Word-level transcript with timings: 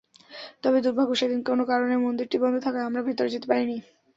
তবে 0.63 0.77
দুর্ভাগ্য, 0.81 1.11
সেদিন 1.15 1.39
কোনো 1.43 1.63
কারণে 1.71 1.95
মন্দিরটি 1.97 2.37
বন্ধ 2.43 2.55
থাকায় 2.65 2.87
আমরা 2.87 3.01
ভেতরে 3.07 3.33
যেতে 3.33 3.47
পারিনি। 3.49 3.77